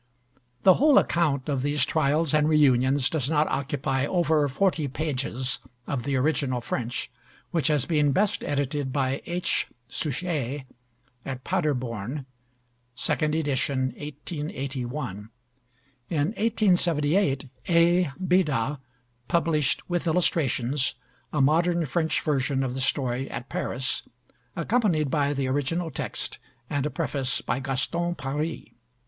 [0.63, 6.01] The whole account of these trials and reunions does not occupy over forty pages of
[6.05, 7.11] the original French,
[7.51, 9.67] which has been best edited by H.
[9.89, 10.65] Suchier
[11.23, 12.25] at Paderborn
[12.95, 15.29] (second edition, 1881).
[16.09, 18.05] In 1878, A.
[18.19, 18.79] Bida
[19.27, 20.95] published, with illustrations,
[21.31, 24.01] a modern French version of the story at Paris,
[24.55, 26.39] accompanied by the original text
[26.71, 28.61] and a preface by Gaston Paris.